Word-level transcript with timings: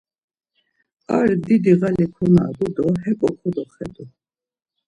Ar 1.17 1.29
didi 1.43 1.73
ğali 1.79 2.05
konagu 2.15 2.67
do 2.75 2.83
heko 3.03 3.27
kodoxedu. 3.39 4.03